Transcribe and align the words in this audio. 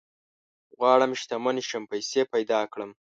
غواړم 0.77 1.11
شتمن 1.21 1.57
شم، 1.69 1.83
پيسي 1.91 2.21
پيدا 2.33 2.59
کړم 2.73 2.91